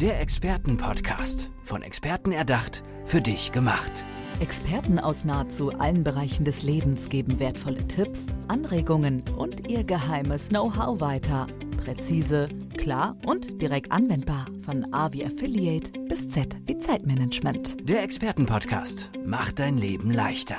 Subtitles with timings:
[0.00, 1.50] Der Expertenpodcast.
[1.64, 4.04] Von Experten erdacht, für dich gemacht.
[4.38, 11.00] Experten aus nahezu allen Bereichen des Lebens geben wertvolle Tipps, Anregungen und ihr geheimes Know-how
[11.00, 11.48] weiter.
[11.82, 14.46] Präzise, klar und direkt anwendbar.
[14.64, 17.76] Von A wie Affiliate bis Z wie Zeitmanagement.
[17.82, 20.58] Der Expertenpodcast macht dein Leben leichter.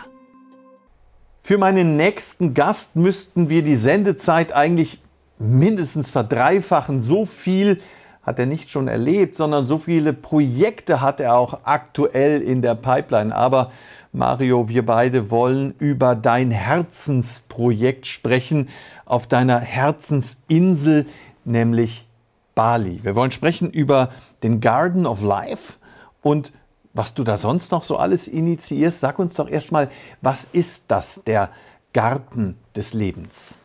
[1.38, 5.00] Für meinen nächsten Gast müssten wir die Sendezeit eigentlich
[5.38, 7.02] mindestens verdreifachen.
[7.02, 7.80] So viel
[8.24, 12.76] hat er nicht schon erlebt, sondern so viele Projekte hat er auch aktuell in der
[12.76, 13.36] Pipeline.
[13.36, 13.72] Aber
[14.12, 18.70] Mario, wir beide wollen über dein Herzensprojekt sprechen,
[19.06, 21.06] auf deiner Herzensinsel,
[21.46, 22.08] nämlich
[22.56, 23.00] Bali.
[23.04, 24.10] Wir wollen sprechen über
[24.44, 25.80] den Garden of Life
[26.22, 26.52] und
[26.94, 29.00] was du da sonst noch so alles initiierst.
[29.00, 29.90] Sag uns doch erstmal,
[30.22, 31.50] was ist das, der
[31.94, 33.60] Garten des Lebens?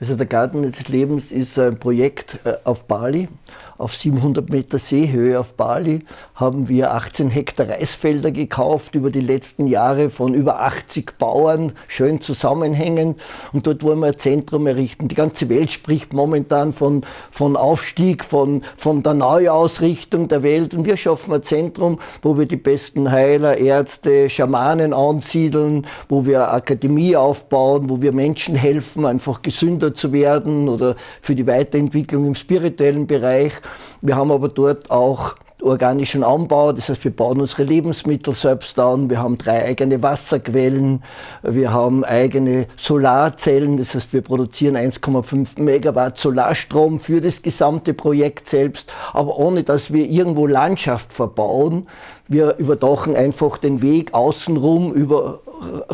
[0.00, 3.28] Also der Garten des Lebens ist ein Projekt äh, auf Bali
[3.78, 6.00] auf 700 Meter Seehöhe auf Bali
[6.34, 12.20] haben wir 18 Hektar Reisfelder gekauft über die letzten Jahre von über 80 Bauern, schön
[12.20, 13.20] zusammenhängend.
[13.52, 15.06] Und dort wollen wir ein Zentrum errichten.
[15.06, 20.74] Die ganze Welt spricht momentan von, von Aufstieg, von, von der Neuausrichtung der Welt.
[20.74, 26.52] Und wir schaffen ein Zentrum, wo wir die besten Heiler, Ärzte, Schamanen ansiedeln, wo wir
[26.52, 32.34] Akademie aufbauen, wo wir Menschen helfen, einfach gesünder zu werden oder für die Weiterentwicklung im
[32.34, 33.52] spirituellen Bereich.
[34.00, 39.10] Wir haben aber dort auch organischen Anbau, das heißt, wir bauen unsere Lebensmittel selbst an,
[39.10, 41.02] wir haben drei eigene Wasserquellen,
[41.42, 48.48] wir haben eigene Solarzellen, das heißt, wir produzieren 1,5 Megawatt Solarstrom für das gesamte Projekt
[48.48, 51.88] selbst, aber ohne dass wir irgendwo Landschaft verbauen.
[52.28, 55.40] Wir überdachen einfach den Weg außenrum über,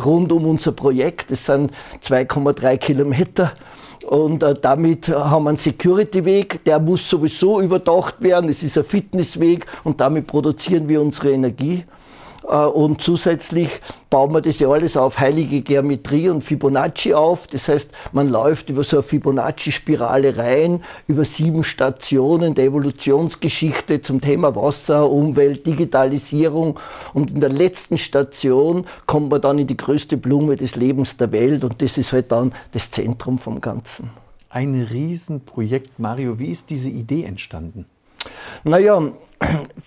[0.03, 1.71] rund um unser Projekt, das sind
[2.03, 3.53] 2,3 Kilometer
[4.07, 8.49] und äh, damit haben wir einen Security-Weg, der muss sowieso überdacht werden.
[8.49, 11.85] Es ist ein Fitnessweg und damit produzieren wir unsere Energie.
[12.47, 13.69] Äh, und zusätzlich
[14.09, 17.47] bauen wir das ja alles auf heilige Geometrie und Fibonacci auf.
[17.47, 24.21] Das heißt, man läuft über so eine Fibonacci-Spirale rein, über sieben Stationen der Evolutionsgeschichte zum
[24.21, 26.79] Thema Wasser, Umwelt, Digitalisierung.
[27.13, 31.31] Und in der letzten Station kommt man dann in die größte Blume des Lebens der
[31.31, 34.09] Welt und das ist halt dann das Zentrum vom Ganzen.
[34.49, 36.39] Ein Riesenprojekt, Mario.
[36.39, 37.85] Wie ist diese Idee entstanden?
[38.63, 39.01] Naja,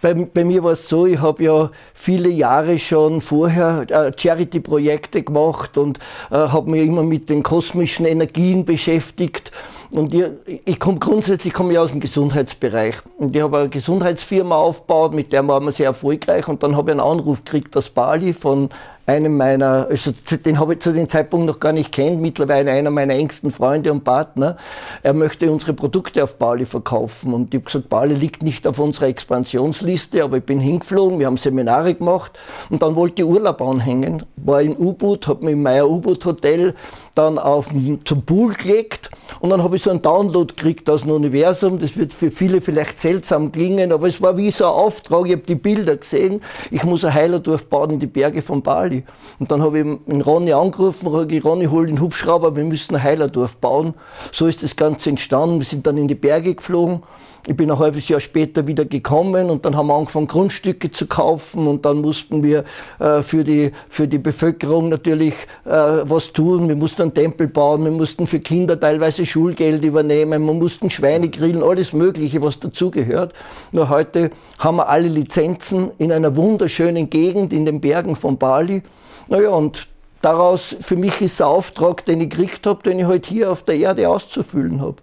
[0.02, 5.22] bei, bei, mir war es so, ich habe ja viele Jahre schon vorher äh, Charity-Projekte
[5.22, 5.98] gemacht und
[6.30, 9.50] äh, habe mich immer mit den kosmischen Energien beschäftigt.
[9.90, 10.24] Und ich,
[10.64, 12.96] ich komme grundsätzlich komme ich aus dem Gesundheitsbereich.
[13.16, 16.46] Und ich habe eine Gesundheitsfirma aufgebaut, mit der waren wir sehr erfolgreich.
[16.46, 18.68] Und dann habe ich einen Anruf gekriegt aus Bali von
[19.08, 20.12] einem meiner, also
[20.44, 23.90] den habe ich zu dem Zeitpunkt noch gar nicht kennt, mittlerweile einer meiner engsten Freunde
[23.90, 24.58] und Partner.
[25.02, 27.32] Er möchte unsere Produkte auf Bali verkaufen.
[27.32, 31.26] Und ich habe gesagt, Bali liegt nicht auf unserer Expansionsliste, aber ich bin hingeflogen, wir
[31.26, 34.24] haben Seminare gemacht und dann wollte ich Urlaub anhängen.
[34.36, 36.74] War in U-Boot, habe mich im Meyer U-Boot Hotel
[37.14, 37.68] dann auf,
[38.04, 39.10] zum Pool gelegt
[39.40, 41.78] und dann habe ich so einen Download gekriegt aus dem Universum.
[41.78, 45.26] Das wird für viele vielleicht seltsam klingen, aber es war wie so ein Auftrag.
[45.26, 46.40] Ich habe die Bilder gesehen.
[46.70, 49.04] Ich muss ein Heilerdorf bauen in die Berge von Bali.
[49.38, 52.96] Und dann habe ich den Ronny angerufen, habe gesagt, Ronny, hol den Hubschrauber, wir müssen
[52.96, 53.94] ein Heilerdorf bauen.
[54.32, 55.58] So ist das Ganze entstanden.
[55.58, 57.02] Wir sind dann in die Berge geflogen
[57.46, 61.06] ich bin ein halbes Jahr später wieder gekommen und dann haben wir angefangen, Grundstücke zu
[61.06, 62.64] kaufen und dann mussten wir
[62.98, 65.34] äh, für, die, für die Bevölkerung natürlich
[65.64, 66.68] äh, was tun.
[66.68, 71.28] Wir mussten einen Tempel bauen, wir mussten für Kinder teilweise Schulgeld übernehmen, wir mussten Schweine
[71.28, 73.32] grillen, alles Mögliche, was dazugehört.
[73.72, 78.82] Nur heute haben wir alle Lizenzen in einer wunderschönen Gegend in den Bergen von Bali.
[79.28, 79.88] Naja, und
[80.20, 83.50] daraus, für mich ist der Auftrag, den ich gekriegt habe, den ich heute halt hier
[83.50, 84.96] auf der Erde auszufüllen habe.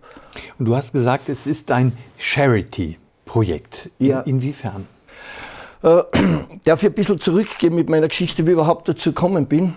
[0.59, 3.91] Und du hast gesagt, es ist ein Charity-Projekt.
[3.99, 4.21] In, ja.
[4.21, 4.85] Inwiefern?
[5.83, 6.01] Äh,
[6.65, 9.73] darf ich ein bisschen zurückgehen mit meiner Geschichte, wie ich überhaupt dazu gekommen bin?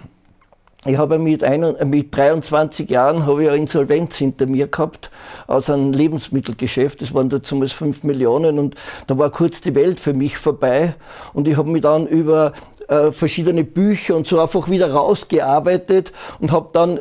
[0.84, 5.10] Ich habe mit, ein, mit 23 Jahren habe ich eine Insolvenz hinter mir gehabt
[5.48, 7.02] aus einem Lebensmittelgeschäft.
[7.02, 8.76] Das waren damals 5 Millionen und
[9.08, 10.94] da war kurz die Welt für mich vorbei.
[11.32, 12.52] Und ich habe mich dann über
[12.88, 17.00] äh, verschiedene Bücher und so einfach wieder rausgearbeitet und habe dann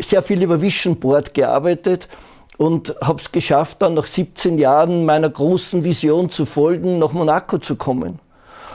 [0.00, 2.08] sehr viel über Vision Board gearbeitet
[2.58, 7.58] und habe es geschafft, dann nach 17 Jahren meiner großen Vision zu folgen, nach Monaco
[7.58, 8.18] zu kommen.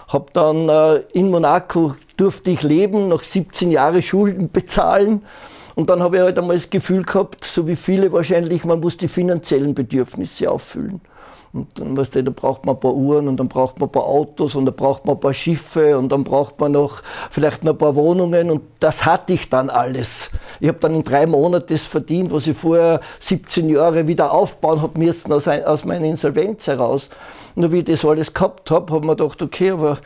[0.08, 5.24] Hab dann äh, in Monaco durfte ich leben, nach 17 Jahren Schulden bezahlen.
[5.76, 8.96] Und dann habe ich halt einmal das Gefühl gehabt, so wie viele wahrscheinlich, man muss
[8.96, 11.02] die finanziellen Bedürfnisse auffüllen.
[11.54, 13.92] Und dann, weißt du, da braucht man ein paar Uhren und dann braucht man ein
[13.92, 17.64] paar Autos und dann braucht man ein paar Schiffe und dann braucht man noch vielleicht
[17.64, 20.32] noch ein paar Wohnungen und das hatte ich dann alles.
[20.60, 24.82] Ich habe dann in drei Monaten das verdient, was ich vorher 17 Jahre wieder aufbauen
[24.82, 27.10] habe müssen aus, aus meiner Insolvenz heraus.
[27.54, 30.00] Nur wie ich das alles gehabt habe, habe ich mir gedacht, okay, aber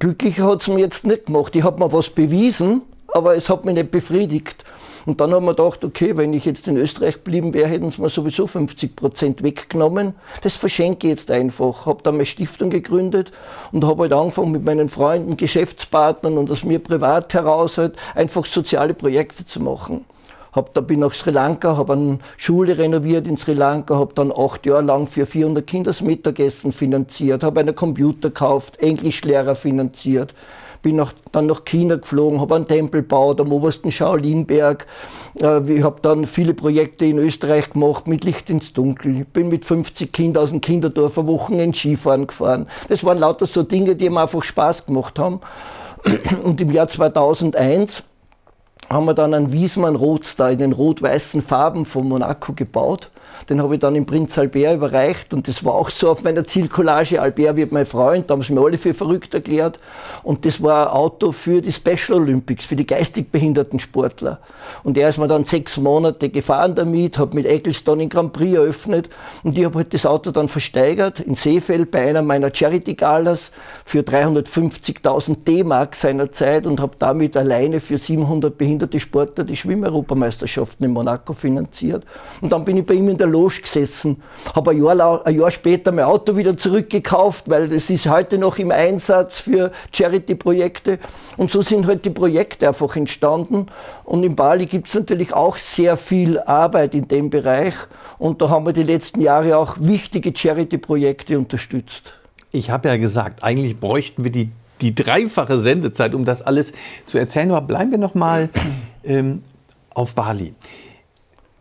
[0.00, 1.54] glücklicher hat es mir jetzt nicht gemacht.
[1.54, 2.82] Ich habe mir was bewiesen,
[3.14, 4.64] aber es hat mich nicht befriedigt.
[5.06, 8.00] Und dann haben wir gedacht, okay, wenn ich jetzt in Österreich geblieben wäre, hätten sie
[8.00, 10.14] mir sowieso 50 Prozent weggenommen.
[10.42, 11.86] Das verschenke ich jetzt einfach.
[11.86, 13.32] Habe dann meine Stiftung gegründet
[13.72, 18.44] und habe halt angefangen mit meinen Freunden, Geschäftspartnern und aus mir privat heraus halt einfach
[18.44, 20.04] soziale Projekte zu machen.
[20.52, 24.32] Hab, da bin nach Sri Lanka, habe eine Schule renoviert in Sri Lanka, habe dann
[24.32, 30.34] acht Jahre lang für 400 Kinder das Mittagessen finanziert, habe einen Computer gekauft, Englischlehrer finanziert,
[30.82, 34.86] bin nach, dann nach China geflogen, habe einen Tempel gebaut am obersten Shaolinberg.
[35.40, 39.20] Äh, ich habe dann viele Projekte in Österreich gemacht mit Licht ins Dunkel.
[39.20, 42.66] Ich bin mit 50 Kindern aus dem Kinderdorf ein Wochenende Skifahren gefahren.
[42.88, 45.40] Das waren lauter so Dinge, die mir einfach Spaß gemacht haben.
[46.42, 48.02] Und im Jahr 2001
[48.88, 53.10] haben wir dann einen Wiesmann Roadstar in den rot-weißen Farben von Monaco gebaut.
[53.48, 56.44] Den habe ich dann im Prinz Albert überreicht und das war auch so auf meiner
[56.44, 57.20] Zielcollage.
[57.20, 59.78] Albert wird mein Freund, da haben sie mir alle für verrückt erklärt.
[60.22, 64.40] Und das war ein Auto für die Special Olympics, für die geistig behinderten Sportler.
[64.82, 68.54] Und er ist mir dann sechs Monate gefahren damit, hat mit Ecclestone den Grand Prix
[68.54, 69.08] eröffnet
[69.42, 73.50] und ich habe halt das Auto dann versteigert in Seefeld bei einer meiner Charity-Galas
[73.84, 80.86] für 350.000 D-Mark seiner Zeit und habe damit alleine für 700 behinderte Sportler die Schwimmeuropameisterschaften
[80.86, 82.04] in Monaco finanziert.
[82.40, 84.22] Und dann bin ich bei ihm in der Loge gesessen,
[84.54, 88.58] habe ein Jahr, ein Jahr später mein Auto wieder zurückgekauft, weil das ist heute noch
[88.58, 90.98] im Einsatz für Charity-Projekte.
[91.36, 93.66] Und so sind halt die Projekte einfach entstanden.
[94.04, 97.74] Und in Bali gibt es natürlich auch sehr viel Arbeit in dem Bereich.
[98.18, 102.14] Und da haben wir die letzten Jahre auch wichtige Charity-Projekte unterstützt.
[102.52, 104.50] Ich habe ja gesagt, eigentlich bräuchten wir die,
[104.80, 106.72] die dreifache Sendezeit, um das alles
[107.06, 107.50] zu erzählen.
[107.52, 108.48] Aber bleiben wir noch mal
[109.04, 109.42] ähm,
[109.94, 110.54] auf Bali.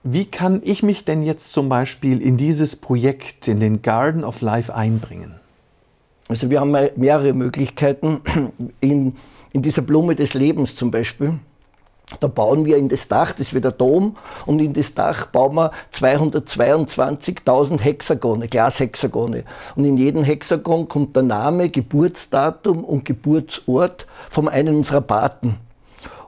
[0.04, 4.40] Wie kann ich mich denn jetzt zum Beispiel in dieses Projekt, in den Garden of
[4.42, 5.36] Life einbringen?
[6.30, 8.22] Also wir haben mehrere Möglichkeiten.
[8.82, 9.16] In,
[9.52, 11.40] in dieser Blume des Lebens zum Beispiel,
[12.20, 14.16] da bauen wir in das Dach, das wird der Dom,
[14.46, 19.44] und in das Dach bauen wir 222.000 Hexagone, Glashexagone.
[19.76, 25.58] Und in jedem Hexagon kommt der Name, Geburtsdatum und Geburtsort von einem unserer Paten.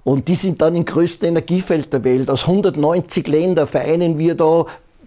[0.04, 2.30] Und die sind dann im größten Energiefeld der Welt.
[2.30, 4.66] Aus 190 Ländern vereinen wir da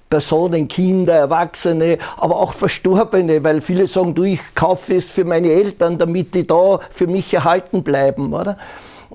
[0.09, 5.51] Personen, Kinder, Erwachsene, aber auch Verstorbene, weil viele sagen, du, ich kaufe es für meine
[5.51, 8.33] Eltern, damit die da für mich erhalten bleiben.
[8.33, 8.57] Oder?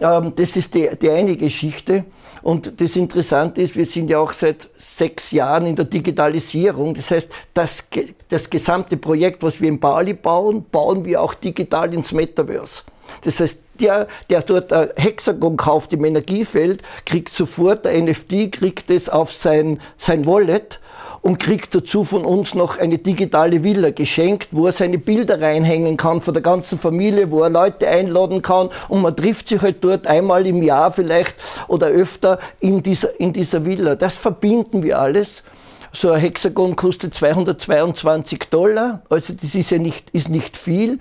[0.01, 2.03] Ähm, das ist die, die eine Geschichte.
[2.41, 6.93] Und das Interessante ist, wir sind ja auch seit sechs Jahren in der Digitalisierung.
[6.93, 7.85] Das heißt, das,
[8.27, 12.83] das gesamte Projekt, was wir in Bali bauen, bauen wir auch digital ins Metaverse.
[13.21, 18.89] Das heißt, der, der dort ein Hexagon kauft im Energiefeld, kriegt sofort ein NFT, kriegt
[18.89, 20.79] es auf sein, sein Wallet
[21.21, 25.97] und kriegt dazu von uns noch eine digitale Villa geschenkt, wo er seine Bilder reinhängen
[25.97, 29.83] kann von der ganzen Familie, wo er Leute einladen kann und man trifft sich halt
[29.83, 31.35] dort einmal im Jahr vielleicht
[31.67, 33.95] oder öfter in dieser, in dieser Villa.
[33.95, 35.43] Das verbinden wir alles.
[35.91, 40.99] So ein Hexagon kostet 222 Dollar, also das ist ja nicht, ist nicht viel.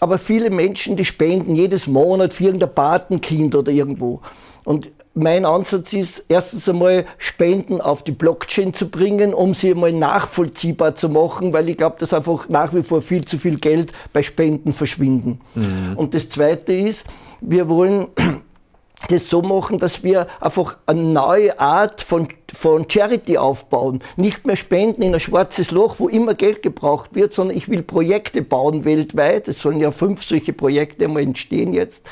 [0.00, 4.20] Aber viele Menschen, die spenden jedes Monat für irgendein Patenkind oder irgendwo.
[4.64, 9.92] Und mein Ansatz ist, erstens einmal Spenden auf die Blockchain zu bringen, um sie einmal
[9.92, 13.92] nachvollziehbar zu machen, weil ich glaube, dass einfach nach wie vor viel zu viel Geld
[14.12, 15.40] bei Spenden verschwinden.
[15.54, 15.96] Mhm.
[15.96, 17.04] Und das Zweite ist,
[17.40, 18.06] wir wollen
[19.08, 24.00] das so machen, dass wir einfach eine neue Art von, von Charity aufbauen.
[24.16, 27.82] Nicht mehr spenden in ein schwarzes Loch, wo immer Geld gebraucht wird, sondern ich will
[27.82, 29.48] Projekte bauen weltweit.
[29.48, 32.04] Es sollen ja fünf solche Projekte mal entstehen jetzt,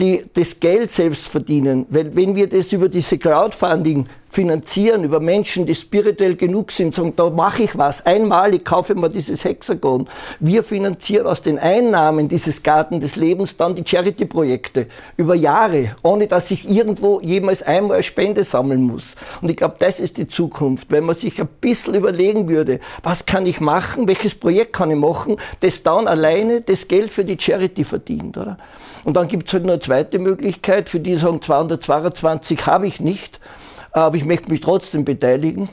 [0.00, 1.86] die das Geld selbst verdienen.
[1.90, 7.14] Weil wenn wir das über diese Crowdfunding finanzieren über Menschen, die spirituell genug sind, sagen,
[7.16, 8.04] da mache ich was,
[8.64, 10.06] kaufe ich mir dieses Hexagon.
[10.38, 16.26] Wir finanzieren aus den Einnahmen dieses Garten des Lebens dann die Charity-Projekte über Jahre, ohne
[16.26, 19.14] dass ich irgendwo jemals einmal Spende sammeln muss.
[19.40, 23.26] Und ich glaube, das ist die Zukunft, wenn man sich ein bisschen überlegen würde, was
[23.26, 27.38] kann ich machen, welches Projekt kann ich machen, das dann alleine das Geld für die
[27.38, 28.36] Charity verdient.
[28.36, 28.58] Oder?
[29.04, 33.00] Und dann gibt es halt noch eine zweite Möglichkeit, für die sagen, 222 habe ich
[33.00, 33.40] nicht
[33.92, 35.68] aber ich möchte mich trotzdem beteiligen.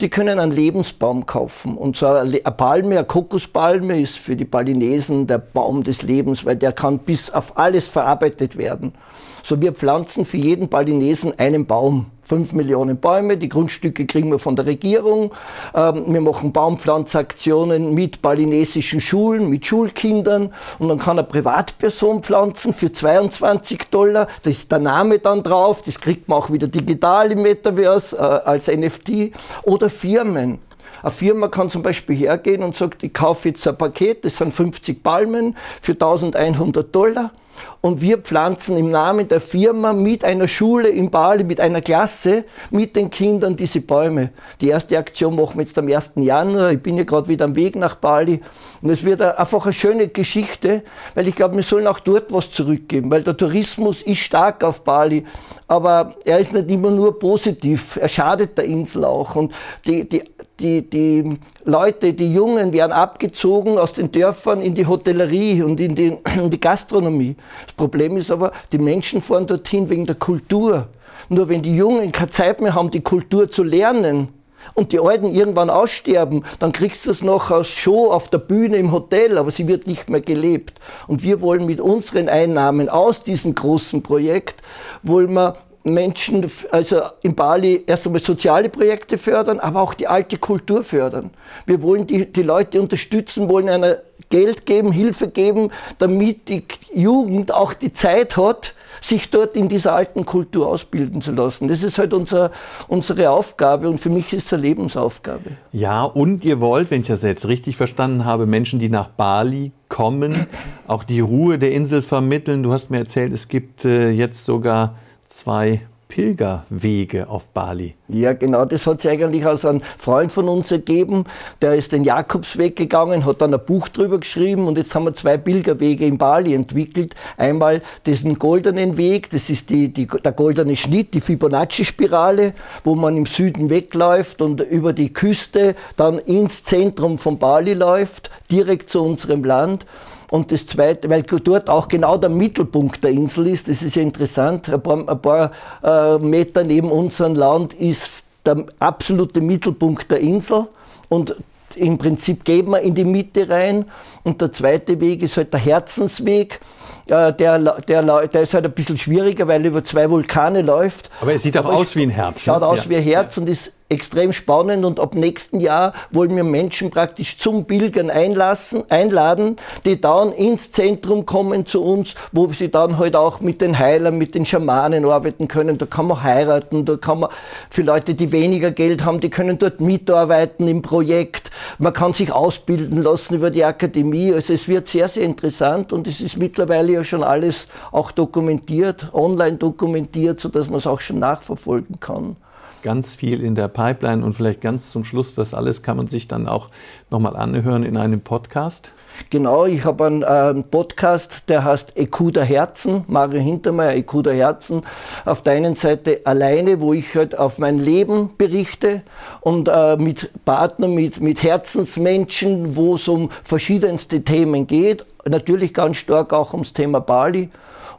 [0.00, 1.76] Die können einen Lebensbaum kaufen.
[1.76, 6.56] Und zwar eine Palme, eine Kokospalme ist für die Balinesen der Baum des Lebens, weil
[6.56, 8.94] der kann bis auf alles verarbeitet werden.
[9.42, 14.38] So wir pflanzen für jeden Balinesen einen Baum Fünf Millionen Bäume, die Grundstücke kriegen wir
[14.38, 15.32] von der Regierung.
[15.74, 20.54] Ähm, wir machen Baumpflanzaktionen mit balinesischen Schulen, mit Schulkindern.
[20.78, 24.28] Und dann kann eine Privatperson pflanzen für 22 Dollar.
[24.44, 25.82] Da ist der Name dann drauf.
[25.82, 29.32] Das kriegt man auch wieder digital im Metaverse äh, als NFT.
[29.64, 30.60] Oder Firmen.
[31.02, 34.54] Eine Firma kann zum Beispiel hergehen und sagt, ich kaufe jetzt ein Paket, das sind
[34.54, 37.32] 50 Palmen für 1100 Dollar
[37.80, 42.44] und wir pflanzen im Namen der Firma mit einer Schule in Bali, mit einer Klasse,
[42.70, 44.30] mit den Kindern diese Bäume.
[44.60, 46.12] Die erste Aktion machen wir jetzt am 1.
[46.16, 46.72] Januar.
[46.72, 48.40] Ich bin ja gerade wieder am Weg nach Bali.
[48.82, 50.82] Und es wird einfach eine schöne Geschichte,
[51.14, 54.84] weil ich glaube, wir sollen auch dort was zurückgeben, weil der Tourismus ist stark auf
[54.84, 55.24] Bali,
[55.68, 57.96] aber er ist nicht immer nur positiv.
[57.96, 59.36] Er schadet der Insel auch.
[59.36, 59.52] Und
[59.86, 60.24] die, die,
[60.60, 65.94] die, die Leute, die Jungen werden abgezogen aus den Dörfern in die Hotellerie und in
[65.94, 67.36] die, in die Gastronomie.
[67.66, 70.88] Das Problem ist aber, die Menschen fahren dorthin wegen der Kultur.
[71.28, 74.28] Nur wenn die Jungen keine Zeit mehr haben, die Kultur zu lernen,
[74.74, 78.76] und die Alten irgendwann aussterben, dann kriegst du es noch als Show auf der Bühne
[78.76, 80.78] im Hotel, aber sie wird nicht mehr gelebt.
[81.06, 84.62] Und wir wollen mit unseren Einnahmen aus diesem großen Projekt,
[85.02, 90.36] wollen wir Menschen, also in Bali erst einmal soziale Projekte fördern, aber auch die alte
[90.36, 91.30] Kultur fördern.
[91.64, 97.52] Wir wollen die, die Leute unterstützen, wollen einer Geld geben, Hilfe geben, damit die Jugend
[97.52, 101.68] auch die Zeit hat, sich dort in dieser alten Kultur ausbilden zu lassen.
[101.68, 102.50] Das ist halt unser,
[102.86, 105.52] unsere Aufgabe und für mich ist es eine Lebensaufgabe.
[105.72, 109.72] Ja, und ihr wollt, wenn ich das jetzt richtig verstanden habe, Menschen, die nach Bali
[109.88, 110.46] kommen,
[110.86, 112.62] auch die Ruhe der Insel vermitteln.
[112.62, 114.96] Du hast mir erzählt, es gibt äh, jetzt sogar
[115.30, 117.94] zwei Pilgerwege auf Bali.
[118.08, 121.24] Ja, genau, das hat sich eigentlich als ein Freund von uns ergeben.
[121.62, 125.14] Der ist den Jakobsweg gegangen, hat dann ein Buch drüber geschrieben und jetzt haben wir
[125.14, 127.14] zwei Pilgerwege in Bali entwickelt.
[127.36, 133.16] Einmal diesen goldenen Weg, das ist die, die, der goldene Schnitt, die Fibonacci-Spirale, wo man
[133.16, 139.04] im Süden wegläuft und über die Küste dann ins Zentrum von Bali läuft, direkt zu
[139.04, 139.86] unserem Land.
[140.30, 144.02] Und das Zweite, weil dort auch genau der Mittelpunkt der Insel ist, das ist ja
[144.02, 145.50] interessant, ein paar, ein paar
[145.82, 150.68] äh, Meter neben unserem Land ist der absolute Mittelpunkt der Insel.
[151.08, 151.34] Und
[151.74, 153.86] im Prinzip geht man in die Mitte rein.
[154.22, 156.60] Und der zweite Weg ist halt der Herzensweg.
[157.06, 161.10] Äh, der, der, der ist halt ein bisschen schwieriger, weil er über zwei Vulkane läuft.
[161.20, 162.44] Aber er sieht auch Aber aus wie ein Herz.
[162.44, 162.66] Schaut ne?
[162.66, 162.90] aus ja.
[162.90, 163.42] wie ein Herz ja.
[163.42, 168.84] und ist extrem spannend und ab nächsten Jahr wollen wir Menschen praktisch zum Pilgern einlassen,
[168.88, 173.78] einladen, die dann ins Zentrum kommen zu uns, wo sie dann halt auch mit den
[173.78, 175.76] Heilern, mit den Schamanen arbeiten können.
[175.76, 177.30] Da kann man heiraten, da kann man
[177.68, 181.50] für Leute, die weniger Geld haben, die können dort mitarbeiten im Projekt.
[181.78, 184.32] Man kann sich ausbilden lassen über die Akademie.
[184.32, 189.08] Also es wird sehr, sehr interessant und es ist mittlerweile ja schon alles auch dokumentiert,
[189.12, 192.36] online dokumentiert, sodass man es auch schon nachverfolgen kann
[192.82, 196.28] ganz viel in der Pipeline und vielleicht ganz zum Schluss, das alles kann man sich
[196.28, 196.68] dann auch
[197.10, 198.92] nochmal anhören in einem Podcast.
[199.28, 204.82] Genau, ich habe einen, äh, Podcast, der heißt Ekuda Herzen, Mario Hintermeier, Ekuda Herzen.
[205.24, 209.02] Auf der einen Seite alleine, wo ich halt auf mein Leben berichte
[209.40, 215.04] und äh, mit Partnern, mit, mit Herzensmenschen, wo es um verschiedenste Themen geht.
[215.28, 217.50] Natürlich ganz stark auch ums Thema Bali.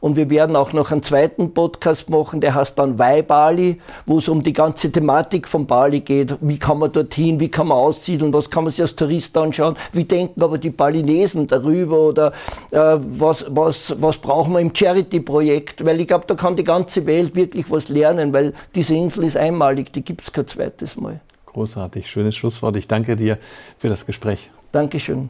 [0.01, 4.18] Und wir werden auch noch einen zweiten Podcast machen, der heißt dann Why Bali, wo
[4.18, 6.36] es um die ganze Thematik von Bali geht.
[6.42, 9.78] Wie kann man dorthin, wie kann man aussiedeln, was kann man sich als Tourist anschauen,
[9.94, 12.32] wie denken aber die Balinesen darüber oder
[12.72, 17.06] äh, was, was, was brauchen wir im Charity-Projekt, weil ich glaube, da kann die ganze
[17.06, 21.22] Welt wirklich was lernen, weil diese Insel ist einmalig, die gibt es kein zweites Mal.
[21.46, 22.75] Großartig, schönes Schlusswort.
[22.75, 23.38] Ich danke dir
[23.78, 24.50] für das Gespräch.
[24.72, 25.30] Dankeschön.